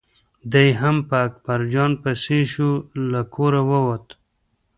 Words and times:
دی 0.51 0.67
هم 0.81 0.95
په 1.09 1.15
اکبر 1.27 1.59
جان 1.73 1.91
پسې 2.01 2.39
شو 2.51 2.69
له 3.11 3.21
کوره 3.35 3.61
ووت. 3.69 4.07